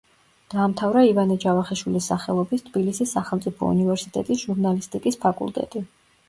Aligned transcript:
დაამთავრა 0.51 1.01
ივანე 1.09 1.35
ჯავახიშვილის 1.43 2.07
სახელობის 2.11 2.63
თბილისის 2.71 3.13
სახელმწიფო 3.19 3.69
უნივერსიტეტის 3.75 4.43
ჟურნალისტიკის 4.47 5.21
ფაკულტეტი. 5.29 5.85